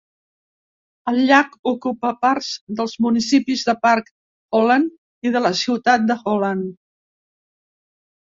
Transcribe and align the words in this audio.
El 1.09 1.17
llac 1.31 1.51
ocupa 1.71 2.13
parts 2.25 2.47
dels 2.79 2.95
municipis 3.05 3.65
de 3.67 3.75
Park, 3.87 4.09
Holland 4.61 5.29
i 5.29 5.35
de 5.37 5.43
la 5.47 5.53
ciutat 5.61 6.09
de 6.13 6.17
Holland. 6.33 6.73